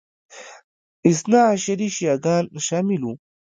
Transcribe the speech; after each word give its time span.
اثناعشري 1.09 1.87
شیعه 1.95 2.17
ګان 2.23 2.43
شامل 2.67 3.01
وو 3.05 3.13